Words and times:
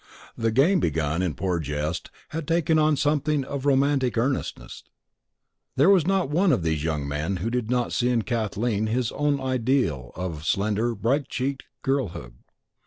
The 0.35 0.49
game, 0.49 0.79
begun 0.79 1.21
in 1.21 1.35
pure 1.35 1.59
jest, 1.59 2.09
had 2.29 2.47
taken 2.47 2.79
on 2.79 2.97
something 2.97 3.43
of 3.45 3.67
romantic 3.67 4.17
earnest: 4.17 4.89
there 5.75 5.91
was 5.91 6.07
not 6.07 6.31
one 6.31 6.51
of 6.51 6.63
these 6.63 6.83
young 6.83 7.07
men 7.07 7.35
who 7.35 7.51
did 7.51 7.69
not 7.69 7.93
see 7.93 8.09
in 8.09 8.23
Kathleen 8.23 8.87
his 8.87 9.11
own 9.11 9.39
ideal 9.39 10.11
of 10.15 10.43
slender, 10.43 10.95
bright 10.95 11.29
cheeked 11.29 11.65
girlhood. 11.83 12.33